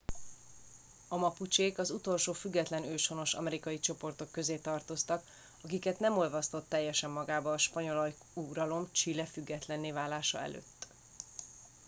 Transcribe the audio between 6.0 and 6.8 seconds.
olvasztott